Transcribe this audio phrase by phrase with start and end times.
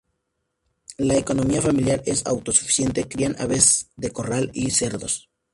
[0.97, 5.29] La economía familiar es auto-suficiente, crían aves de corral y cerdos.